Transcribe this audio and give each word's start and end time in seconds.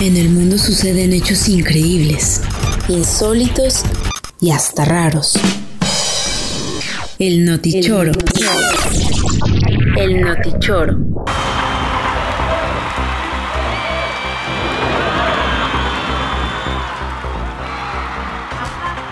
En 0.00 0.16
el 0.16 0.28
mundo 0.30 0.58
suceden 0.58 1.12
hechos 1.12 1.48
increíbles, 1.48 2.40
insólitos 2.88 3.82
y 4.40 4.50
hasta 4.50 4.84
raros. 4.84 5.32
El 7.18 7.44
notichoro. 7.44 8.12
El 9.96 10.20
notichoro. 10.20 10.98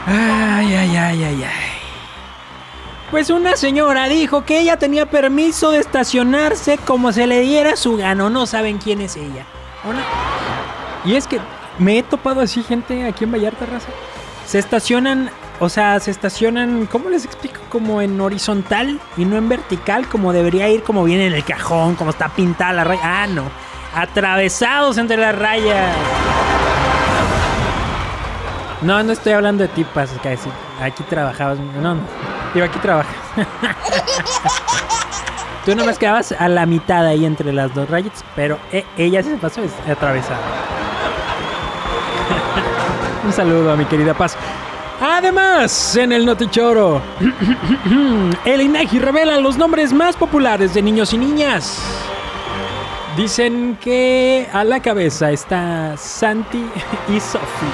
Ay, 0.07 0.75
ay, 0.75 0.97
ay, 0.97 1.25
ay, 1.25 1.45
ay. 1.45 1.67
Pues 3.11 3.31
una 3.31 3.57
señora 3.57 4.09
dijo 4.09 4.45
que 4.45 4.61
ella 4.61 4.77
tenía 4.79 5.07
permiso 5.07 5.71
de 5.71 5.81
estacionarse 5.81 6.79
como 6.79 7.13
se 7.13 7.27
le 7.27 7.41
diera 7.41 7.77
su 7.77 7.97
gano. 7.97 8.31
No 8.31 8.47
saben 8.47 8.79
quién 8.79 9.01
es 9.01 9.17
ella. 9.17 9.45
Una- 9.85 10.05
Y 11.07 11.15
es 11.15 11.27
que 11.27 11.41
me 11.79 11.99
he 11.99 12.03
topado 12.03 12.41
así 12.41 12.63
gente 12.63 13.07
aquí 13.07 13.25
en 13.25 13.33
Vallarta, 13.33 13.65
raza. 13.65 13.89
Se 14.47 14.59
estacionan, 14.59 15.31
o 15.61 15.69
sea, 15.69 15.99
se 16.01 16.11
estacionan, 16.11 16.87
¿cómo 16.91 17.09
les 17.09 17.25
explico? 17.25 17.61
Como 17.69 18.03
en 18.03 18.21
horizontal 18.21 19.01
y 19.17 19.25
no 19.25 19.37
en 19.37 19.49
vertical, 19.49 20.09
como 20.09 20.33
debería 20.33 20.69
ir, 20.69 20.83
como 20.83 21.05
viene 21.05 21.29
en 21.29 21.33
el 21.33 21.45
cajón, 21.45 21.95
como 21.95 22.11
está 22.11 22.29
pintada 22.29 22.73
la 22.73 22.85
raya. 22.85 23.01
Ah, 23.05 23.27
no. 23.27 23.45
Atravesados 23.95 24.99
entre 24.99 25.17
las 25.17 25.37
rayas. 25.39 25.95
No, 28.83 29.03
no 29.03 29.13
estoy 29.13 29.33
hablando 29.33 29.63
de 29.63 29.69
tipas, 29.69 30.11
que 30.23 30.37
aquí 30.81 31.03
trabajabas. 31.05 31.59
No, 31.81 31.95
no. 31.95 32.01
Digo, 32.53 32.67
aquí 32.67 32.79
trabajas. 32.79 33.15
Tú 35.65 35.75
nomás 35.75 35.99
quedabas 35.99 36.33
a 36.33 36.49
la 36.49 36.65
mitad 36.67 37.05
ahí 37.05 37.25
entre 37.25 37.53
las 37.53 37.75
dos 37.75 37.91
rayas, 37.91 38.25
pero 38.37 38.59
e- 38.71 38.85
ella 38.97 39.23
se 39.23 39.35
pasó 39.37 39.63
es 39.63 39.73
atravesada. 39.91 40.39
Un 43.27 43.33
saludo 43.33 43.73
a 43.73 43.77
mi 43.77 43.85
querida 43.87 44.15
Paz. 44.15 44.37
Además, 45.01 45.97
en 45.97 46.13
el 46.13 46.25
Notichoro, 46.25 47.03
el 48.45 48.61
INEGI 48.61 49.01
revela 49.01 49.41
los 49.41 49.59
nombres 49.59 49.93
más 49.93 50.15
populares 50.15 50.75
de 50.75 50.81
niños 50.81 51.13
y 51.13 51.19
niñas. 51.19 51.83
Dicen 53.17 53.79
que 53.81 54.47
a 54.53 54.63
la 54.63 54.81
cabeza 54.81 55.33
está 55.33 55.97
Santi 55.97 56.65
y 57.09 57.19
Sophie. 57.19 57.69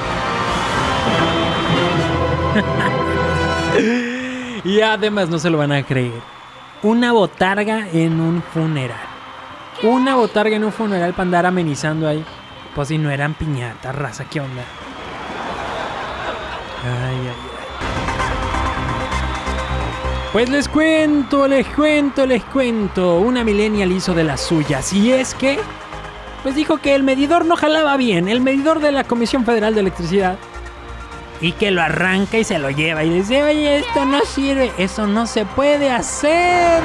y 4.65 4.81
además 4.81 5.29
no 5.29 5.39
se 5.39 5.51
lo 5.51 5.59
van 5.59 5.73
a 5.73 5.83
creer. 5.83 6.23
Una 6.83 7.13
botarga 7.13 7.89
en 7.93 8.21
un 8.21 8.43
funeral. 8.43 8.97
Una 9.83 10.15
botarga 10.15 10.57
en 10.57 10.65
un 10.65 10.73
funeral 10.73 11.13
para 11.13 11.25
andar 11.25 11.45
amenizando 11.45 12.09
ahí. 12.09 12.25
Pues 12.75 12.89
si 12.89 12.97
no 12.97 13.11
eran 13.11 13.35
piñatas, 13.35 13.95
raza, 13.95 14.25
¿qué 14.25 14.41
onda? 14.41 14.63
Ay, 16.85 17.17
ay, 17.17 17.29
ay. 17.29 17.63
Pues 20.33 20.49
les 20.49 20.67
cuento, 20.67 21.47
les 21.47 21.67
cuento, 21.69 22.25
les 22.25 22.43
cuento. 22.45 23.19
Una 23.19 23.45
millennial 23.45 23.93
hizo 23.93 24.15
de 24.15 24.25
las 24.25 24.41
suyas. 24.41 24.91
Y 24.95 25.13
es 25.13 25.35
que, 25.35 25.59
pues 26.43 26.55
dijo 26.55 26.79
que 26.79 26.95
el 26.95 27.03
medidor 27.03 27.45
no 27.45 27.55
jalaba 27.55 27.99
bien. 27.99 28.29
El 28.29 28.41
medidor 28.41 28.81
de 28.81 28.93
la 28.93 29.05
Comisión 29.05 29.45
Federal 29.45 29.75
de 29.75 29.81
Electricidad. 29.81 30.39
Y 31.43 31.53
que 31.53 31.71
lo 31.71 31.83
arranca 31.83 32.39
y 32.39 32.45
se 32.45 32.59
lo 32.59 32.71
lleva. 32.71 33.05
Y 33.05 33.11
dice, 33.11 33.43
oye, 33.43 33.77
esto 33.81 34.07
no 34.07 34.23
sirve. 34.23 34.73
Eso 34.79 35.07
no 35.07 35.27
se 35.27 35.45
puede 35.45 35.91
hacer. 35.91 36.81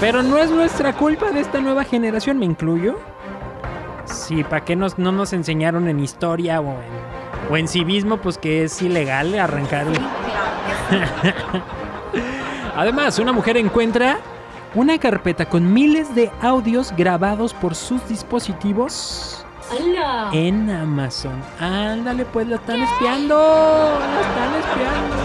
Pero 0.00 0.22
no 0.22 0.36
es 0.36 0.50
nuestra 0.50 0.92
culpa 0.92 1.30
de 1.30 1.40
esta 1.40 1.62
nueva 1.62 1.84
generación, 1.84 2.38
¿me 2.38 2.44
incluyo? 2.44 2.98
Sí, 4.04 4.44
¿para 4.44 4.66
qué 4.66 4.76
nos, 4.76 4.98
no 4.98 5.12
nos 5.12 5.32
enseñaron 5.32 5.88
en 5.88 5.98
historia 5.98 6.60
o 6.60 6.72
en, 6.72 7.23
o 7.50 7.56
en 7.56 7.68
civismo? 7.68 8.18
Pues 8.18 8.38
que 8.38 8.64
es 8.64 8.80
ilegal 8.82 9.34
arrancarle. 9.38 9.98
Además, 12.76 13.18
una 13.18 13.32
mujer 13.32 13.56
encuentra 13.56 14.18
una 14.74 14.98
carpeta 14.98 15.48
con 15.48 15.72
miles 15.72 16.14
de 16.14 16.30
audios 16.40 16.92
grabados 16.96 17.54
por 17.54 17.74
sus 17.74 18.06
dispositivos 18.08 19.44
en 20.32 20.70
Amazon. 20.70 21.40
Ándale, 21.58 22.24
pues 22.26 22.46
lo 22.46 22.56
están 22.56 22.82
espiando. 22.82 23.36
Lo 23.36 24.20
están 24.20 24.54
espiando. 24.60 25.16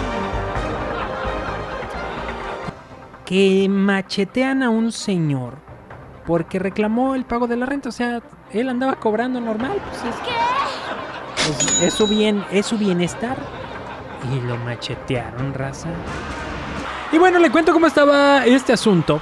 Que 3.24 3.68
machetean 3.68 4.62
a 4.62 4.70
un 4.70 4.90
señor 4.92 5.58
porque 6.26 6.58
reclamó 6.58 7.14
el 7.14 7.24
pago 7.24 7.46
de 7.46 7.56
la 7.56 7.66
renta. 7.66 7.88
O 7.88 7.92
sea, 7.92 8.22
él 8.52 8.68
andaba 8.68 8.96
cobrando 8.96 9.40
normal. 9.40 9.80
Pues 9.88 10.04
es, 10.04 10.20
pues 10.20 10.34
es 11.82 11.94
su 11.94 12.06
bien, 12.06 12.44
es 12.50 12.78
bienestar. 12.78 13.36
Y 14.32 14.40
lo 14.46 14.56
machetearon, 14.58 15.54
raza. 15.54 15.88
Y 17.12 17.18
bueno, 17.18 17.38
le 17.38 17.50
cuento 17.50 17.72
cómo 17.72 17.86
estaba 17.86 18.44
este 18.44 18.72
asunto. 18.72 19.20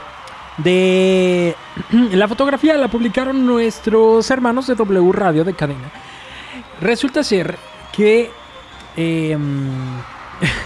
De 0.59 1.55
la 2.13 2.27
fotografía 2.27 2.77
la 2.77 2.89
publicaron 2.89 3.47
nuestros 3.47 4.29
hermanos 4.31 4.67
de 4.67 4.75
W 4.75 5.13
Radio 5.13 5.45
de 5.45 5.55
cadena. 5.55 5.91
Resulta 6.81 7.23
ser 7.23 7.57
que 7.93 8.31
em, 8.97 9.71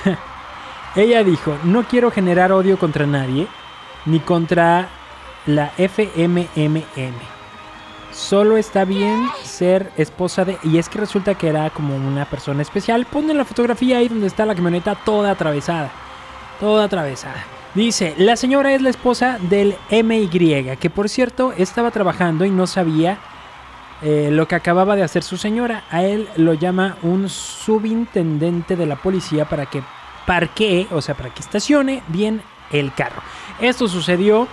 ella 0.97 1.23
dijo: 1.23 1.57
No 1.65 1.85
quiero 1.85 2.11
generar 2.11 2.53
odio 2.53 2.79
contra 2.79 3.07
nadie, 3.07 3.47
ni 4.07 4.21
contra 4.21 4.89
la 5.47 5.73
FMMM. 5.77 7.42
Solo 8.13 8.59
está 8.59 8.85
bien 8.85 9.27
ser 9.43 9.91
esposa 9.97 10.45
de. 10.45 10.59
Y 10.63 10.79
es 10.79 10.89
que 10.89 10.99
resulta 10.99 11.35
que 11.35 11.49
era 11.49 11.71
como 11.71 11.97
una 11.97 12.27
persona 12.27 12.63
especial. 12.63 13.07
Ponen 13.07 13.39
la 13.39 13.45
fotografía 13.45 13.99
ahí 13.99 14.09
donde 14.09 14.27
está 14.27 14.45
la 14.45 14.55
camioneta 14.55 14.95
toda 14.95 15.31
atravesada. 15.31 15.91
Toda 16.61 16.85
atravesada. 16.85 17.45
Dice, 17.75 18.15
la 18.19 18.37
señora 18.37 18.75
es 18.75 18.83
la 18.83 18.91
esposa 18.91 19.39
del 19.41 19.77
MY, 19.91 20.77
que 20.79 20.91
por 20.91 21.09
cierto 21.09 21.55
estaba 21.57 21.91
trabajando 21.91 22.45
y 22.45 22.51
no 22.51 22.67
sabía 22.67 23.19
eh, 24.03 24.29
lo 24.31 24.47
que 24.47 24.57
acababa 24.57 24.95
de 24.95 25.03
hacer 25.03 25.23
su 25.23 25.39
señora. 25.39 25.85
A 25.91 26.03
él 26.03 26.29
lo 26.37 26.53
llama 26.53 26.99
un 27.03 27.31
subintendente 27.31 28.77
de 28.77 28.85
la 28.85 28.97
policía 28.97 29.47
para 29.49 29.65
que 29.67 29.83
parquee, 30.27 30.87
o 30.91 31.01
sea, 31.01 31.15
para 31.15 31.31
que 31.31 31.41
estacione 31.41 32.03
bien 32.09 32.43
el 32.71 32.93
carro. 32.93 33.23
Esto 33.59 33.89
sucedió 33.89 34.49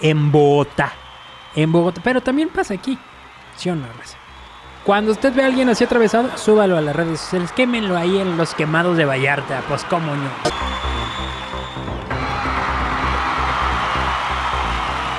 en 0.00 0.30
Bogotá. 0.30 0.92
En 1.54 1.70
Bogotá, 1.72 2.00
pero 2.02 2.20
también 2.20 2.48
pasa 2.48 2.74
aquí. 2.74 2.98
¿Sí 3.56 3.68
o 3.68 3.74
no, 3.74 3.86
raza? 3.98 4.16
Cuando 4.84 5.12
usted 5.12 5.32
ve 5.32 5.42
a 5.42 5.46
alguien 5.46 5.68
así 5.68 5.84
atravesado, 5.84 6.36
súbalo 6.36 6.76
a 6.76 6.80
las 6.80 6.96
redes 6.96 7.20
sociales, 7.20 7.52
quémenlo 7.52 7.96
ahí 7.96 8.18
en 8.18 8.36
los 8.36 8.54
quemados 8.54 8.96
de 8.96 9.04
Vallarta, 9.04 9.62
pues 9.68 9.84
cómo 9.84 10.14
no. 10.14 10.28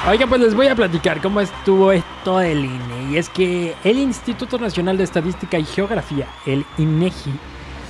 Oiga, 0.09 0.27
pues 0.27 0.41
les 0.41 0.53
voy 0.53 0.67
a 0.67 0.75
platicar 0.75 1.21
cómo 1.21 1.39
estuvo 1.39 1.93
esto 1.93 2.39
del 2.39 2.65
INE. 2.65 3.11
Y 3.11 3.17
es 3.17 3.29
que 3.29 3.73
el 3.85 3.99
Instituto 3.99 4.59
Nacional 4.59 4.97
de 4.97 5.05
Estadística 5.05 5.57
y 5.57 5.63
Geografía, 5.63 6.27
el 6.45 6.65
INEGI, 6.77 7.31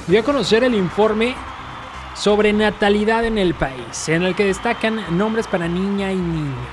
dio 0.06 0.20
a 0.20 0.24
conocer 0.24 0.64
el 0.64 0.76
informe 0.76 1.34
sobre 2.14 2.54
natalidad 2.54 3.26
en 3.26 3.40
el 3.40 3.56
país, 3.56 4.10
en 4.10 4.22
el 4.22 4.36
que 4.36 4.46
destacan 4.46 5.18
nombres 5.18 5.48
para 5.48 5.68
niña 5.68 6.12
y 6.12 6.18
niño. 6.18 6.73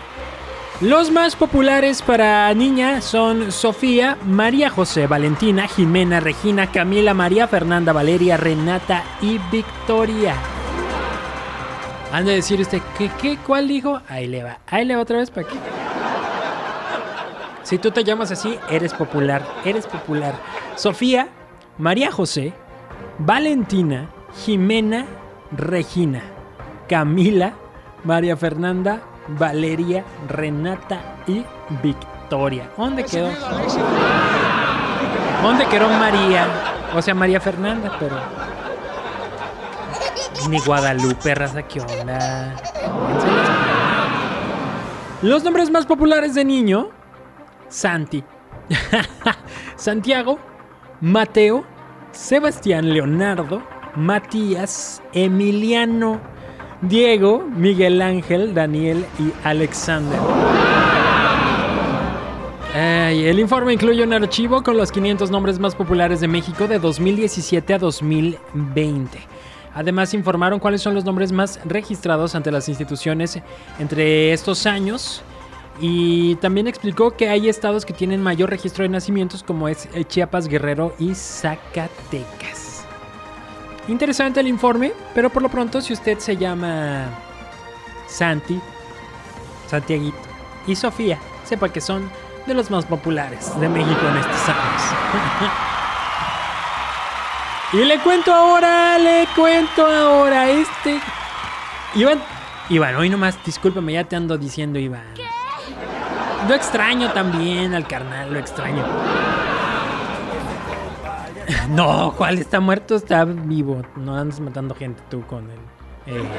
Los 0.81 1.11
más 1.11 1.37
populares 1.37 2.01
para 2.01 2.55
niña 2.55 3.03
son 3.03 3.53
Sofía, 3.53 4.17
María 4.25 4.71
José, 4.71 5.07
Valentina, 5.07 5.69
Jimena, 5.69 6.21
Regina, 6.21 6.73
Camila, 6.73 7.13
María 7.13 7.47
Fernanda, 7.47 7.93
Valeria, 7.93 8.39
Renata 8.39 9.05
y 9.21 9.37
Victoria. 9.53 10.35
Han 12.15 12.25
de 12.25 12.37
decir 12.37 12.63
usted, 12.63 12.81
¿qué, 12.97 13.11
qué, 13.21 13.37
cuál 13.47 13.69
dijo? 13.69 14.01
Ahí 14.09 14.27
le 14.27 14.43
va, 14.43 14.61
ahí 14.69 14.87
le 14.87 14.97
va 14.97 15.03
otra 15.03 15.19
vez 15.19 15.31
para 15.31 15.47
qué. 15.47 15.57
Si 17.63 17.77
tú 17.77 17.91
te 17.91 18.03
llamas 18.03 18.31
así, 18.31 18.59
eres 18.71 18.95
popular, 18.95 19.47
eres 19.67 19.87
popular. 19.87 20.33
Sofía, 20.77 21.29
María 21.77 22.11
José, 22.11 22.55
Valentina, 23.19 24.09
Jimena, 24.47 25.05
Regina, 25.53 26.23
Camila, 26.89 27.53
María 28.03 28.35
Fernanda, 28.39 29.03
Valeria, 29.29 30.05
Renata 30.29 31.01
y 31.27 31.45
Victoria. 31.83 32.71
¿Dónde 32.77 33.05
quedó? 33.05 33.31
¿Dónde 35.43 35.67
quedó 35.67 35.89
María? 35.89 36.47
O 36.95 37.03
sea, 37.03 37.15
María 37.15 37.41
Fernanda, 37.41 37.93
pero. 37.99 38.17
Ni 40.49 40.59
Guadalupe, 40.61 41.35
raza, 41.35 41.63
¿qué 41.63 41.81
onda? 41.81 42.57
Los 45.23 45.45
nombres 45.45 45.71
más 45.71 45.87
populares 45.87 46.35
de 46.35 46.45
niño: 46.45 46.91
Santi, 47.69 48.25
Santiago, 49.77 50.39
Mateo, 51.01 51.65
Sebastián, 52.13 52.93
Leonardo, 52.93 53.63
Matías, 53.97 55.03
Emiliano, 55.13 56.21
Diego, 56.83 57.45
Miguel 57.57 58.01
Ángel, 58.01 58.55
Daniel 58.55 59.05
y 59.19 59.33
Alexander. 59.45 60.19
el 62.75 63.39
informe 63.39 63.75
incluye 63.75 64.03
un 64.03 64.13
archivo 64.13 64.63
con 64.63 64.77
los 64.77 64.91
500 64.91 65.31
nombres 65.31 65.59
más 65.59 65.75
populares 65.75 66.21
de 66.21 66.29
México 66.29 66.67
de 66.69 66.79
2017 66.79 67.75
a 67.75 67.79
2020. 67.79 69.19
Además 69.75 70.15
informaron 70.15 70.59
cuáles 70.59 70.81
son 70.81 70.95
los 70.95 71.05
nombres 71.05 71.33
más 71.33 71.61
registrados 71.65 72.35
ante 72.35 72.51
las 72.51 72.69
instituciones 72.69 73.39
entre 73.79 74.33
estos 74.33 74.67
años. 74.67 75.23
Y 75.83 76.35
también 76.37 76.67
explicó 76.67 77.13
que 77.13 77.29
hay 77.29 77.49
estados 77.49 77.85
que 77.85 77.93
tienen 77.93 78.23
mayor 78.23 78.51
registro 78.51 78.83
de 78.83 78.89
nacimientos 78.89 79.43
como 79.43 79.69
es 79.69 79.89
Chiapas, 80.09 80.49
Guerrero 80.49 80.95
y 80.99 81.15
Zacatecas. 81.15 82.60
Interesante 83.91 84.39
el 84.39 84.47
informe, 84.47 84.93
pero 85.17 85.31
por 85.31 85.43
lo 85.43 85.49
pronto 85.49 85.81
si 85.81 85.93
usted 85.93 86.17
se 86.21 86.37
llama 86.37 87.09
Santi, 88.07 88.61
Santiaguito 89.67 90.17
y 90.69 90.77
Sofía, 90.77 91.19
sepa 91.43 91.71
que 91.71 91.81
son 91.81 92.09
de 92.47 92.55
los 92.55 92.71
más 92.71 92.85
populares 92.85 93.59
de 93.59 93.69
México 93.69 94.01
en 94.09 94.17
estos 94.17 94.49
años. 94.49 94.83
y 97.73 97.85
le 97.85 97.99
cuento 97.99 98.33
ahora, 98.33 98.97
le 98.97 99.27
cuento 99.35 99.85
ahora, 99.85 100.49
este... 100.49 101.01
Iván, 101.97 102.23
Iván, 102.69 102.95
hoy 102.95 103.11
nomás, 103.11 103.45
discúlpame, 103.45 103.95
ya 103.95 104.05
te 104.05 104.15
ando 104.15 104.39
diciendo 104.39 104.79
Iván. 104.79 105.15
Lo 106.49 106.55
extraño 106.55 107.13
también 107.13 107.75
al 107.75 107.89
carnal, 107.89 108.33
lo 108.33 108.39
extraño. 108.39 108.85
No, 111.71 112.15
¿cuál 112.17 112.39
está 112.39 112.61
muerto? 112.61 112.97
Está 112.97 113.25
vivo. 113.25 113.83
No 113.97 114.17
andas 114.17 114.41
matando 114.41 114.75
gente 114.75 115.03
tú 115.11 115.27
con 115.27 115.51
él. 115.51 115.59
Eh. 116.07 116.23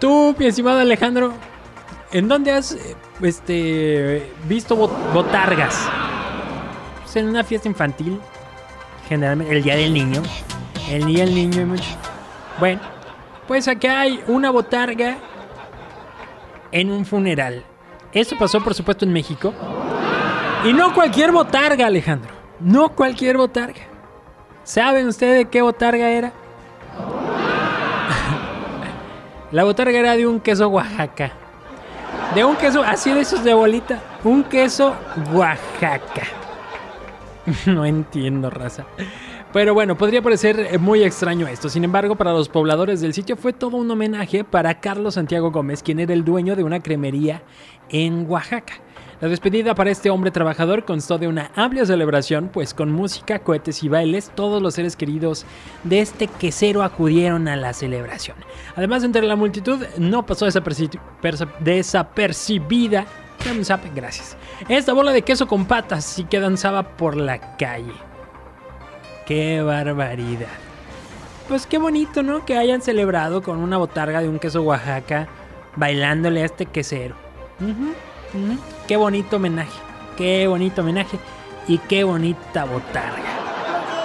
Tú, 0.00 0.34
mi 0.38 0.46
estimado 0.46 0.80
Alejandro, 0.80 1.34
¿en 2.10 2.26
dónde 2.26 2.52
has 2.52 2.74
este, 3.20 4.32
visto 4.48 4.74
botargas? 4.74 5.86
Pues 7.02 7.16
en 7.16 7.28
una 7.28 7.44
fiesta 7.44 7.68
infantil, 7.68 8.18
generalmente 9.10 9.54
el 9.54 9.62
día 9.62 9.76
del 9.76 9.92
niño. 9.92 10.22
El 10.88 11.04
día 11.04 11.26
del 11.26 11.34
niño 11.34 11.60
y 11.60 11.64
mucho. 11.66 11.90
Bueno, 12.58 12.80
pues 13.46 13.68
acá 13.68 14.00
hay 14.00 14.24
una 14.26 14.50
botarga 14.50 15.18
en 16.72 16.90
un 16.90 17.04
funeral. 17.04 17.62
Eso 18.12 18.36
pasó, 18.38 18.64
por 18.64 18.74
supuesto, 18.74 19.04
en 19.04 19.12
México. 19.12 19.52
Y 20.64 20.74
no 20.74 20.92
cualquier 20.92 21.32
botarga, 21.32 21.86
Alejandro. 21.86 22.30
No 22.60 22.90
cualquier 22.90 23.38
botarga. 23.38 23.80
¿Saben 24.62 25.08
ustedes 25.08 25.38
de 25.38 25.44
qué 25.46 25.62
botarga 25.62 26.10
era? 26.10 26.32
La 29.52 29.64
botarga 29.64 29.98
era 29.98 30.16
de 30.16 30.26
un 30.26 30.38
queso 30.38 30.68
Oaxaca. 30.68 31.32
De 32.34 32.44
un 32.44 32.56
queso, 32.56 32.82
así 32.82 33.10
de 33.10 33.20
esos 33.20 33.42
de 33.42 33.54
bolita. 33.54 34.02
Un 34.22 34.44
queso 34.44 34.94
Oaxaca. 35.32 36.24
no 37.66 37.86
entiendo, 37.86 38.50
raza. 38.50 38.84
Pero 39.52 39.72
bueno, 39.72 39.96
podría 39.96 40.22
parecer 40.22 40.78
muy 40.78 41.02
extraño 41.02 41.48
esto. 41.48 41.70
Sin 41.70 41.84
embargo, 41.84 42.16
para 42.16 42.32
los 42.32 42.50
pobladores 42.50 43.00
del 43.00 43.14
sitio 43.14 43.36
fue 43.36 43.54
todo 43.54 43.78
un 43.78 43.90
homenaje 43.90 44.44
para 44.44 44.78
Carlos 44.78 45.14
Santiago 45.14 45.50
Gómez, 45.50 45.82
quien 45.82 46.00
era 46.00 46.12
el 46.12 46.24
dueño 46.24 46.54
de 46.54 46.64
una 46.64 46.80
cremería 46.80 47.42
en 47.88 48.30
Oaxaca. 48.30 48.74
La 49.20 49.28
despedida 49.28 49.74
para 49.74 49.90
este 49.90 50.08
hombre 50.08 50.30
trabajador 50.30 50.86
constó 50.86 51.18
de 51.18 51.28
una 51.28 51.50
amplia 51.54 51.84
celebración, 51.84 52.48
pues 52.50 52.72
con 52.72 52.90
música, 52.90 53.40
cohetes 53.40 53.82
y 53.82 53.88
bailes, 53.90 54.30
todos 54.34 54.62
los 54.62 54.72
seres 54.74 54.96
queridos 54.96 55.44
de 55.84 56.00
este 56.00 56.26
quesero 56.26 56.82
acudieron 56.82 57.46
a 57.46 57.56
la 57.56 57.74
celebración. 57.74 58.38
Además, 58.76 59.04
entre 59.04 59.20
la 59.22 59.36
multitud 59.36 59.84
no 59.98 60.24
pasó 60.24 60.46
desapercibida. 61.60 63.06
Gracias. 63.94 64.38
Esta 64.70 64.94
bola 64.94 65.12
de 65.12 65.20
queso 65.20 65.46
con 65.46 65.66
patas 65.66 66.04
sí 66.04 66.24
que 66.24 66.40
danzaba 66.40 66.96
por 66.96 67.14
la 67.14 67.56
calle. 67.58 67.92
¡Qué 69.26 69.60
barbaridad! 69.60 70.46
Pues 71.46 71.66
qué 71.66 71.76
bonito, 71.76 72.22
¿no? 72.22 72.46
Que 72.46 72.56
hayan 72.56 72.80
celebrado 72.80 73.42
con 73.42 73.58
una 73.58 73.76
botarga 73.76 74.22
de 74.22 74.30
un 74.30 74.38
queso 74.38 74.62
Oaxaca, 74.62 75.28
bailándole 75.76 76.40
a 76.40 76.46
este 76.46 76.64
quesero. 76.64 77.16
Qué 78.86 78.96
bonito 78.96 79.36
homenaje, 79.36 79.78
qué 80.16 80.46
bonito 80.46 80.82
homenaje 80.82 81.18
y 81.66 81.78
qué 81.78 82.04
bonita 82.04 82.64
botarga. 82.64 83.38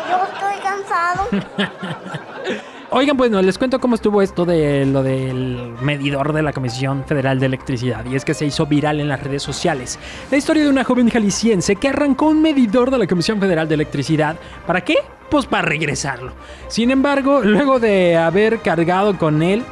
Yo 0.10 0.24
estoy 0.24 0.62
cansado. 0.64 1.28
Oigan, 2.92 3.18
pues 3.18 3.30
no, 3.30 3.42
les 3.42 3.58
cuento 3.58 3.80
cómo 3.80 3.96
estuvo 3.96 4.22
esto 4.22 4.46
de 4.46 4.86
lo 4.86 5.04
del 5.04 5.74
medidor 5.82 6.32
de 6.34 6.42
la 6.42 6.54
Comisión 6.54 7.04
Federal 7.06 7.40
de 7.40 7.48
Electricidad. 7.48 8.06
Y 8.06 8.16
es 8.16 8.24
que 8.24 8.34
se 8.34 8.46
hizo 8.46 8.68
viral 8.68 9.00
en 9.00 9.10
las 9.10 9.22
redes 9.22 9.44
sociales. 9.44 10.00
La 10.32 10.38
historia 10.38 10.64
de 10.64 10.70
una 10.70 10.84
joven 10.84 11.10
jalisciense 11.10 11.76
que 11.76 11.90
arrancó 11.90 12.28
un 12.28 12.42
medidor 12.42 12.92
de 12.92 13.00
la 13.00 13.08
Comisión 13.08 13.40
Federal 13.40 13.68
de 13.68 13.76
Electricidad. 13.76 14.38
¿Para 14.66 14.82
qué? 14.82 14.96
Pues 15.30 15.46
para 15.46 15.68
regresarlo. 15.68 16.32
Sin 16.68 16.92
embargo, 16.92 17.42
luego 17.42 17.80
de 17.80 18.16
haber 18.16 18.60
cargado 18.60 19.18
con 19.18 19.44
él, 19.44 19.64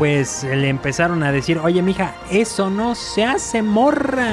pues 0.00 0.44
le 0.44 0.70
empezaron 0.70 1.22
a 1.22 1.30
decir, 1.30 1.58
oye 1.58 1.82
mija, 1.82 2.14
eso 2.30 2.70
no 2.70 2.94
se 2.94 3.22
hace 3.22 3.60
morra. 3.60 4.32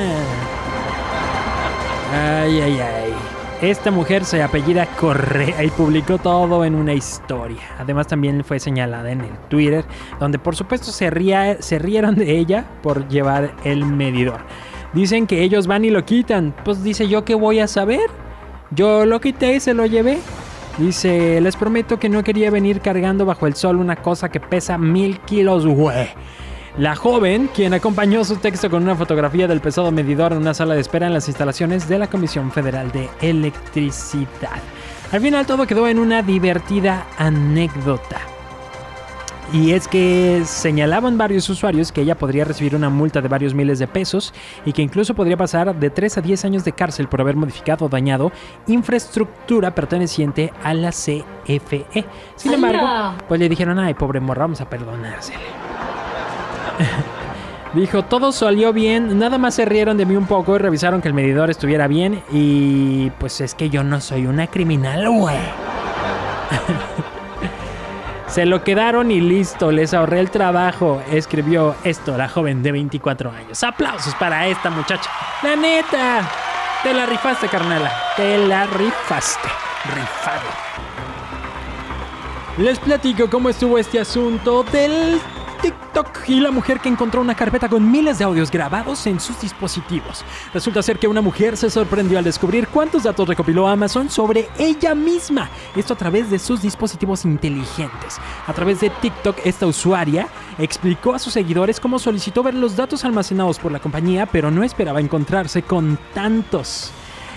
Ay, 2.13 2.61
ay, 2.61 2.79
ay. 2.79 3.13
Esta 3.61 3.91
mujer 3.91 4.23
se 4.23 4.41
apellida 4.41 4.85
Correa 4.85 5.61
y 5.65 5.69
publicó 5.69 6.19
todo 6.19 6.63
en 6.63 6.73
una 6.73 6.93
historia. 6.93 7.59
Además 7.77 8.07
también 8.07 8.45
fue 8.45 8.61
señalada 8.61 9.11
en 9.11 9.19
el 9.19 9.37
Twitter, 9.49 9.83
donde 10.21 10.39
por 10.39 10.55
supuesto 10.55 10.89
se, 10.89 11.11
se 11.59 11.79
rieron 11.79 12.15
de 12.15 12.37
ella 12.37 12.63
por 12.81 13.09
llevar 13.09 13.53
el 13.65 13.83
medidor. 13.83 14.39
Dicen 14.93 15.27
que 15.27 15.43
ellos 15.43 15.67
van 15.67 15.83
y 15.83 15.89
lo 15.89 16.05
quitan. 16.05 16.55
Pues 16.63 16.81
dice 16.81 17.09
yo 17.09 17.25
que 17.25 17.35
voy 17.35 17.59
a 17.59 17.67
saber. 17.67 18.09
Yo 18.71 19.05
lo 19.05 19.19
quité 19.19 19.55
y 19.55 19.59
se 19.59 19.73
lo 19.73 19.85
llevé. 19.85 20.19
Dice, 20.77 21.41
les 21.41 21.55
prometo 21.55 21.97
que 21.97 22.07
no 22.07 22.23
quería 22.23 22.51
venir 22.51 22.81
cargando 22.81 23.25
bajo 23.25 23.47
el 23.47 23.55
sol 23.55 23.77
una 23.77 23.95
cosa 23.95 24.29
que 24.29 24.39
pesa 24.39 24.77
mil 24.77 25.19
kilos, 25.21 25.65
güey. 25.65 26.09
La 26.77 26.95
joven, 26.95 27.49
quien 27.55 27.73
acompañó 27.73 28.23
su 28.23 28.35
texto 28.35 28.69
con 28.69 28.83
una 28.83 28.95
fotografía 28.95 29.47
del 29.47 29.61
pesado 29.61 29.91
medidor 29.91 30.33
en 30.33 30.37
una 30.37 30.53
sala 30.53 30.75
de 30.75 30.81
espera 30.81 31.07
en 31.07 31.13
las 31.15 31.27
instalaciones 31.27 31.89
de 31.89 31.97
la 31.97 32.07
Comisión 32.07 32.51
Federal 32.51 32.91
de 32.91 33.09
Electricidad. 33.21 34.61
Al 35.11 35.21
final 35.21 35.47
todo 35.47 35.65
quedó 35.65 35.87
en 35.87 35.97
una 35.97 36.21
divertida 36.21 37.07
anécdota. 37.17 38.36
Y 39.53 39.71
es 39.71 39.87
que 39.87 40.41
señalaban 40.45 41.17
varios 41.17 41.49
usuarios 41.49 41.93
que 41.93 42.01
ella 42.01 42.17
podría 42.17 42.43
recibir 42.43 42.75
una 42.75 42.89
multa 42.89 43.21
de 43.21 43.29
varios 43.29 43.53
miles 43.53 43.79
de 43.79 43.87
pesos 43.87 44.33
y 44.65 44.73
que 44.73 44.81
incluso 44.81 45.13
podría 45.13 45.37
pasar 45.37 45.73
de 45.73 45.89
3 45.89 46.17
a 46.17 46.21
10 46.21 46.45
años 46.45 46.65
de 46.65 46.73
cárcel 46.73 47.07
por 47.07 47.21
haber 47.21 47.37
modificado 47.37 47.85
o 47.85 47.89
dañado 47.89 48.31
infraestructura 48.67 49.73
perteneciente 49.73 50.51
a 50.63 50.73
la 50.73 50.89
CFE. 50.89 52.05
Sin 52.35 52.53
embargo, 52.53 53.15
pues 53.27 53.39
le 53.39 53.47
dijeron, 53.47 53.79
ay, 53.79 53.93
pobre 53.93 54.19
morra, 54.19 54.41
vamos 54.41 54.59
a 54.59 54.69
perdonársele. 54.69 55.39
Dijo, 57.73 58.03
todo 58.03 58.31
salió 58.31 58.73
bien, 58.73 59.19
nada 59.19 59.37
más 59.37 59.55
se 59.55 59.65
rieron 59.65 59.97
de 59.97 60.05
mí 60.05 60.15
un 60.15 60.25
poco 60.25 60.55
y 60.55 60.57
revisaron 60.57 61.01
que 61.01 61.09
el 61.09 61.13
medidor 61.13 61.49
estuviera 61.49 61.87
bien 61.87 62.21
y 62.31 63.09
pues 63.11 63.41
es 63.41 63.55
que 63.55 63.69
yo 63.69 63.83
no 63.83 64.01
soy 64.01 64.25
una 64.25 64.47
criminal, 64.47 65.09
güey. 65.09 65.37
Se 68.27 68.45
lo 68.45 68.63
quedaron 68.63 69.09
y 69.09 69.21
listo, 69.21 69.71
les 69.71 69.93
ahorré 69.93 70.19
el 70.19 70.29
trabajo. 70.29 71.01
Escribió 71.09 71.75
esto 71.83 72.17
la 72.17 72.27
joven 72.27 72.61
de 72.61 72.73
24 72.73 73.31
años. 73.31 73.63
Aplausos 73.63 74.13
para 74.15 74.47
esta 74.47 74.69
muchacha. 74.69 75.09
La 75.41 75.55
neta, 75.55 76.29
te 76.83 76.93
la 76.93 77.05
rifaste, 77.05 77.47
carnala. 77.47 77.91
Te 78.15 78.37
la 78.37 78.65
rifaste. 78.65 79.47
Rifado. 79.95 80.67
Les 82.57 82.77
platico 82.79 83.29
cómo 83.29 83.49
estuvo 83.49 83.77
este 83.77 83.99
asunto 83.99 84.63
del 84.63 85.21
TikTok 85.61 86.29
y 86.29 86.39
la 86.39 86.51
mujer 86.51 86.79
que 86.79 86.89
encontró 86.89 87.21
una 87.21 87.35
carpeta 87.35 87.69
con 87.69 87.89
miles 87.89 88.19
de 88.19 88.25
audios 88.25 88.51
grabados 88.51 89.07
en 89.07 89.19
sus 89.19 89.39
dispositivos. 89.41 90.23
Resulta 90.53 90.81
ser 90.81 90.99
que 90.99 91.07
una 91.07 91.21
mujer 91.21 91.57
se 91.57 91.69
sorprendió 91.69 92.17
al 92.17 92.23
descubrir 92.23 92.67
cuántos 92.67 93.03
datos 93.03 93.27
recopiló 93.27 93.67
Amazon 93.67 94.09
sobre 94.09 94.49
ella 94.57 94.93
misma. 94.95 95.49
Esto 95.75 95.93
a 95.93 95.97
través 95.97 96.29
de 96.29 96.39
sus 96.39 96.61
dispositivos 96.61 97.25
inteligentes. 97.25 98.19
A 98.45 98.53
través 98.53 98.79
de 98.79 98.89
TikTok, 98.89 99.37
esta 99.45 99.67
usuaria 99.67 100.27
explicó 100.57 101.13
a 101.13 101.19
sus 101.19 101.33
seguidores 101.33 101.79
cómo 101.79 101.99
solicitó 101.99 102.43
ver 102.43 102.53
los 102.53 102.75
datos 102.75 103.05
almacenados 103.05 103.59
por 103.59 103.71
la 103.71 103.79
compañía, 103.79 104.25
pero 104.25 104.51
no 104.51 104.63
esperaba 104.63 104.99
encontrarse 104.99 105.63
con 105.63 105.97
tantos. 106.13 106.91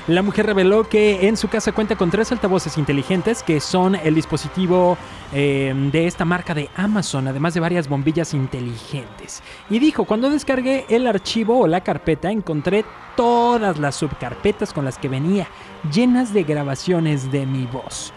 La 0.07 0.23
mujer 0.23 0.47
reveló 0.47 0.88
que 0.88 1.28
en 1.28 1.37
su 1.37 1.49
casa 1.49 1.73
cuenta 1.73 1.95
con 1.95 2.11
tres 2.11 2.33
altavoces 2.33 2.78
inteligentes 2.78 3.42
que 3.42 3.61
son 3.61 3.95
el 3.95 4.14
dispositivo 4.14 4.97
eh, 5.33 5.73
de 5.92 6.07
esta 6.07 6.25
marca 6.25 6.54
de 6.54 6.69
Amazon, 6.75 7.28
además 7.28 7.54
de 7.54 7.61
varias 7.61 7.88
bombillas 7.88 8.35
inteligentes. 8.35 9.42
Y 9.69 9.78
dijo, 9.78 10.04
cuando 10.04 10.30
descargué 10.30 10.87
el 10.88 11.07
archivo 11.07 11.61
o 11.61 11.66
la 11.66 11.83
carpeta 11.83 12.30
encontré 12.30 12.85
todas 13.14 13.78
las 13.78 13.97
subcarpetas 13.97 14.73
con 14.73 14.85
las 14.85 14.99
que 14.99 15.09
venía, 15.09 15.47
llenas 15.92 16.33
de 16.33 16.45
grabaciones 16.45 17.30
de 17.30 17.47
mi 17.47 17.66
voz. 17.66 18.12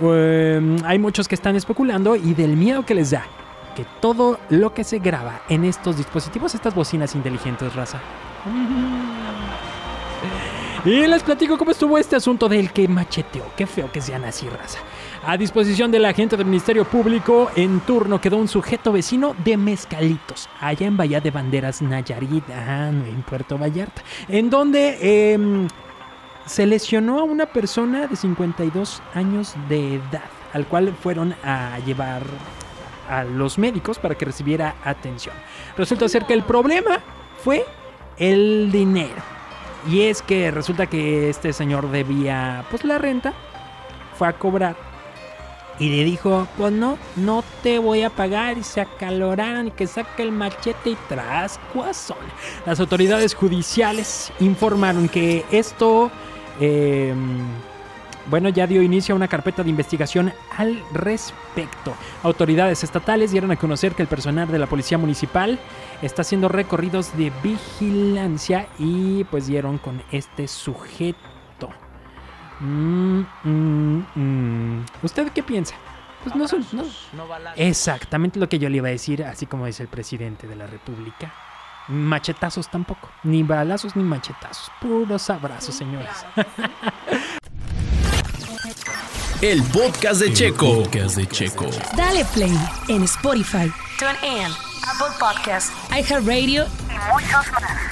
Em, 0.00 0.76
hay 0.84 0.98
muchos 0.98 1.28
que 1.28 1.34
están 1.34 1.56
especulando 1.56 2.16
y 2.16 2.34
del 2.34 2.56
miedo 2.56 2.84
que 2.84 2.94
les 2.94 3.10
da 3.10 3.24
que 3.74 3.86
todo 4.00 4.38
lo 4.50 4.74
que 4.74 4.84
se 4.84 4.98
graba 4.98 5.40
en 5.48 5.64
estos 5.64 5.96
dispositivos, 5.96 6.54
estas 6.54 6.74
bocinas 6.74 7.14
inteligentes, 7.14 7.74
raza. 7.74 8.00
Y 10.84 11.06
les 11.06 11.22
platico 11.22 11.56
cómo 11.56 11.70
estuvo 11.70 11.96
este 11.96 12.16
asunto 12.16 12.48
del 12.48 12.72
que 12.72 12.88
macheteó. 12.88 13.44
Qué 13.56 13.68
feo 13.68 13.92
que 13.92 14.00
sean 14.00 14.24
así, 14.24 14.48
raza. 14.48 14.80
A 15.24 15.36
disposición 15.36 15.92
del 15.92 16.04
agente 16.04 16.36
del 16.36 16.46
Ministerio 16.46 16.84
Público, 16.84 17.52
en 17.54 17.78
turno 17.80 18.20
quedó 18.20 18.36
un 18.36 18.48
sujeto 18.48 18.90
vecino 18.90 19.36
de 19.44 19.56
Mezcalitos, 19.56 20.48
allá 20.60 20.88
en 20.88 20.96
Bahía 20.96 21.20
de 21.20 21.30
Banderas, 21.30 21.82
Nayarit, 21.82 22.42
en 22.50 23.22
Puerto 23.22 23.56
Vallarta, 23.56 24.02
en 24.28 24.50
donde 24.50 25.32
em, 25.34 25.68
se 26.46 26.66
lesionó 26.66 27.20
a 27.20 27.22
una 27.22 27.46
persona 27.46 28.08
de 28.08 28.16
52 28.16 29.02
años 29.14 29.54
de 29.68 29.94
edad, 29.94 30.24
al 30.52 30.66
cual 30.66 30.92
fueron 31.00 31.36
a 31.44 31.78
llevar 31.86 32.24
a 33.08 33.22
los 33.22 33.56
médicos 33.56 34.00
para 34.00 34.16
que 34.16 34.24
recibiera 34.24 34.74
atención. 34.84 35.36
Resulta 35.76 36.08
ser 36.08 36.24
que 36.24 36.34
el 36.34 36.42
problema 36.42 36.98
fue 37.44 37.64
el 38.16 38.72
dinero. 38.72 39.41
Y 39.88 40.02
es 40.02 40.22
que 40.22 40.50
resulta 40.50 40.86
que 40.86 41.28
este 41.28 41.52
señor 41.52 41.90
debía 41.90 42.64
pues 42.70 42.84
la 42.84 42.98
renta, 42.98 43.32
fue 44.16 44.28
a 44.28 44.32
cobrar 44.34 44.76
y 45.78 45.88
le 45.88 46.04
dijo, 46.04 46.46
pues 46.56 46.72
no, 46.72 46.98
no 47.16 47.42
te 47.62 47.78
voy 47.78 48.02
a 48.02 48.10
pagar 48.10 48.58
y 48.58 48.62
se 48.62 48.80
acaloraron 48.80 49.68
y 49.68 49.70
que 49.72 49.86
saque 49.86 50.22
el 50.22 50.30
machete 50.30 50.90
y 50.90 50.96
tras 51.08 51.58
cuazón. 51.72 52.18
Las 52.66 52.78
autoridades 52.78 53.34
judiciales 53.34 54.32
informaron 54.40 55.08
que 55.08 55.44
esto... 55.50 56.10
eh, 56.60 57.14
bueno, 58.26 58.48
ya 58.48 58.66
dio 58.66 58.82
inicio 58.82 59.14
a 59.14 59.16
una 59.16 59.28
carpeta 59.28 59.62
de 59.62 59.70
investigación 59.70 60.32
al 60.56 60.82
respecto. 60.92 61.94
Autoridades 62.22 62.84
estatales 62.84 63.32
dieron 63.32 63.50
a 63.50 63.56
conocer 63.56 63.94
que 63.94 64.02
el 64.02 64.08
personal 64.08 64.50
de 64.50 64.58
la 64.58 64.66
Policía 64.66 64.98
Municipal 64.98 65.58
está 66.02 66.22
haciendo 66.22 66.48
recorridos 66.48 67.16
de 67.16 67.32
vigilancia 67.42 68.68
y 68.78 69.24
pues 69.24 69.46
dieron 69.46 69.78
con 69.78 70.02
este 70.12 70.48
sujeto. 70.48 71.70
Mm, 72.60 73.22
mm, 73.44 74.06
mm. 74.14 74.84
¿Usted 75.02 75.30
qué 75.32 75.42
piensa? 75.42 75.74
Pues 76.22 76.36
no 76.36 76.46
son... 76.46 76.64
no. 76.72 76.84
Exactamente 77.56 78.38
lo 78.38 78.48
que 78.48 78.58
yo 78.58 78.68
le 78.68 78.76
iba 78.76 78.88
a 78.88 78.92
decir, 78.92 79.24
así 79.24 79.46
como 79.46 79.66
dice 79.66 79.82
el 79.82 79.88
presidente 79.88 80.46
de 80.46 80.54
la 80.54 80.68
República. 80.68 81.32
Machetazos 81.88 82.70
tampoco. 82.70 83.10
Ni 83.24 83.42
balazos 83.42 83.96
ni 83.96 84.04
machetazos. 84.04 84.70
Puros 84.80 85.28
abrazos, 85.30 85.74
señores. 85.74 86.24
El 89.42 89.60
podcast 89.64 90.20
de 90.20 90.32
Checo. 90.32 90.84
Podcast 90.84 91.16
de 91.16 91.26
Checo. 91.26 91.66
Dale 91.96 92.24
play 92.26 92.56
en 92.86 93.02
Spotify, 93.02 93.72
TuneIn, 93.98 94.52
Apple 94.86 95.16
Podcast 95.18 95.72
iHeartRadio 95.90 96.64
y 96.88 97.12
muchos 97.12 97.50
más. 97.50 97.91